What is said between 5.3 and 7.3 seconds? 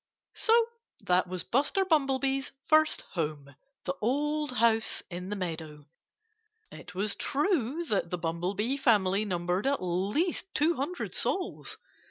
meadow. It was